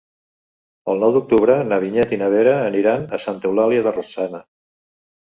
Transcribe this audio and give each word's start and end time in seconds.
El 0.93 1.01
nou 1.01 1.11
d'octubre 1.17 1.57
na 1.71 1.77
Vinyet 1.83 2.15
i 2.17 2.17
na 2.21 2.29
Vera 2.35 2.55
aniran 2.69 3.05
a 3.19 3.19
Santa 3.27 3.49
Eulàlia 3.51 3.83
de 3.89 3.93
Ronçana. 3.99 4.41